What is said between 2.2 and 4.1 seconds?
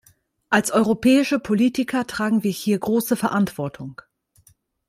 wir hier große Verantwortung.